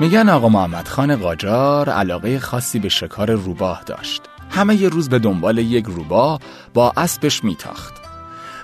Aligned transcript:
میگن 0.00 0.28
آقا 0.28 0.48
محمد 0.48 0.88
خان 0.88 1.16
قاجار 1.16 1.90
علاقه 1.90 2.38
خاصی 2.40 2.78
به 2.78 2.88
شکار 2.88 3.30
روباه 3.30 3.82
داشت. 3.86 4.22
همه 4.50 4.74
یه 4.74 4.88
روز 4.88 5.08
به 5.08 5.18
دنبال 5.18 5.58
یک 5.58 5.84
روباه 5.84 6.40
با 6.74 6.92
اسبش 6.96 7.44
میتاخت. 7.44 7.94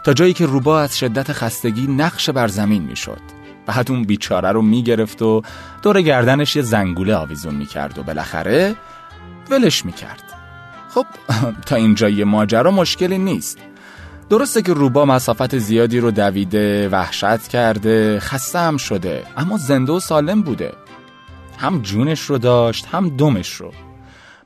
تا 0.04 0.12
جایی 0.12 0.32
که 0.32 0.46
روباه 0.46 0.82
از 0.82 0.98
شدت 0.98 1.32
خستگی 1.32 1.86
نقش 1.86 2.30
بر 2.30 2.48
زمین 2.48 2.82
می‌شد. 2.82 3.20
بعد 3.66 3.90
اون 3.90 4.02
بیچاره 4.02 4.52
رو 4.52 4.62
می‌گرفت 4.62 5.22
و 5.22 5.42
دور 5.82 6.02
گردنش 6.02 6.56
یه 6.56 6.62
زنگوله 6.62 7.14
آویزون 7.14 7.54
می‌کرد 7.54 7.98
و 7.98 8.02
بالاخره 8.02 8.76
ولش 9.50 9.84
می‌کرد. 9.84 10.22
خب 10.88 11.06
تا 11.66 11.76
اینجای 11.76 12.24
ماجرا 12.24 12.70
مشکلی 12.70 13.18
نیست. 13.18 13.58
درسته 14.30 14.62
که 14.62 14.72
روبا 14.72 15.04
مسافت 15.04 15.58
زیادی 15.58 16.00
رو 16.00 16.10
دویده 16.10 16.88
وحشت 16.88 17.48
کرده 17.48 18.20
خسته 18.20 18.58
هم 18.58 18.76
شده 18.76 19.22
اما 19.36 19.56
زنده 19.56 19.92
و 19.92 20.00
سالم 20.00 20.42
بوده. 20.42 20.72
هم 21.58 21.82
جونش 21.82 22.20
رو 22.20 22.38
داشت 22.38 22.86
هم 22.92 23.08
دمش 23.08 23.52
رو. 23.52 23.72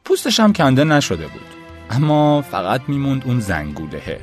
پوستش 0.04 0.40
هم 0.40 0.52
کنده 0.52 0.84
نشده 0.84 1.26
بود. 1.26 1.46
اما 1.90 2.42
فقط 2.42 2.80
میموند 2.88 3.22
اون 3.26 3.40
زنگولهه. 3.40 4.20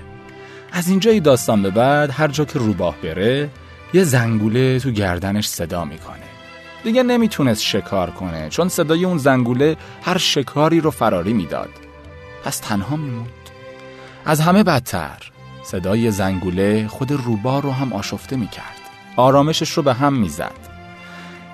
از 0.71 0.89
اینجای 0.89 1.19
داستان 1.19 1.61
به 1.61 1.69
بعد 1.69 2.11
هر 2.11 2.27
جا 2.27 2.45
که 2.45 2.59
روباه 2.59 2.95
بره 3.03 3.49
یه 3.93 4.03
زنگوله 4.03 4.79
تو 4.79 4.91
گردنش 4.91 5.47
صدا 5.47 5.85
می‌کنه. 5.85 6.15
دیگه 6.83 7.03
نمی‌تونست 7.03 7.61
شکار 7.61 8.11
کنه 8.11 8.49
چون 8.49 8.69
صدای 8.69 9.05
اون 9.05 9.17
زنگوله 9.17 9.77
هر 10.03 10.17
شکاری 10.17 10.81
رو 10.81 10.91
فراری 10.91 11.33
می‌داد. 11.33 11.69
پس 12.43 12.59
تنها 12.59 12.95
میموند. 12.95 13.29
از 14.25 14.39
همه 14.39 14.63
بدتر 14.63 15.31
صدای 15.63 16.11
زنگوله 16.11 16.87
خود 16.87 17.11
روبا 17.11 17.59
رو 17.59 17.71
هم 17.71 17.93
آشفته 17.93 18.35
می‌کرد. 18.35 18.79
آرامشش 19.15 19.71
رو 19.71 19.83
به 19.83 19.93
هم 19.93 20.13
می‌زد. 20.13 20.68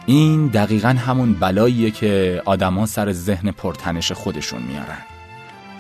این 0.05 0.47
دقیقا 0.47 0.89
همون 0.89 1.33
بلاییه 1.33 1.91
که 1.91 2.41
آدما 2.45 2.85
سر 2.85 3.11
ذهن 3.11 3.51
پرتنش 3.51 4.11
خودشون 4.11 4.61
میارن. 4.61 4.97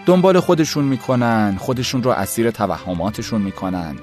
دنبال 0.05 0.39
خودشون 0.39 0.83
می‌کنن 0.83 1.57
خودشون 1.59 2.03
رو 2.03 2.11
اسیر 2.11 2.51
توهماتشون 2.51 3.41
می‌کنن. 3.41 3.95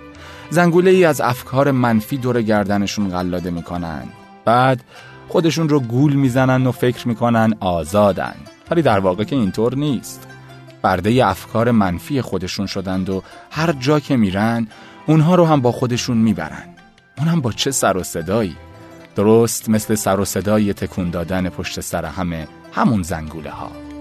زنگوله 0.50 0.90
ای 0.90 1.04
از 1.04 1.20
افکار 1.20 1.70
منفی 1.70 2.16
دور 2.16 2.42
گردنشون 2.42 3.08
قلاده 3.08 3.50
می‌کنن. 3.50 4.02
بعد 4.44 4.84
خودشون 5.28 5.68
رو 5.68 5.80
گول 5.80 6.12
می‌زنن 6.12 6.66
و 6.66 6.72
فکر 6.72 7.08
می‌کنن 7.08 7.54
آزادن. 7.60 8.34
ولی 8.70 8.82
در 8.82 8.98
واقع 8.98 9.24
که 9.24 9.36
اینطور 9.36 9.74
نیست. 9.74 10.28
برده 10.82 11.26
افکار 11.26 11.70
منفی 11.70 12.20
خودشون 12.20 12.66
شدند 12.66 13.10
و 13.10 13.22
هر 13.50 13.72
جا 13.72 14.00
که 14.00 14.16
میرن 14.16 14.66
اونها 15.06 15.34
رو 15.34 15.46
هم 15.46 15.60
با 15.60 15.72
خودشون 15.72 16.16
می‌برن. 16.16 16.64
اون 17.18 17.28
هم 17.28 17.40
با 17.40 17.52
چه 17.52 17.70
سر 17.70 17.96
و 17.96 18.02
صدایی؟ 18.02 18.56
درست 19.16 19.68
مثل 19.68 19.94
سر 19.94 20.20
و 20.20 20.24
صدای 20.24 20.72
تکون 20.72 21.10
دادن 21.10 21.48
پشت 21.48 21.80
سر 21.80 22.05
همه 22.05 22.48
همون 22.72 23.02
زنگوله 23.02 23.50
ها 23.50 23.91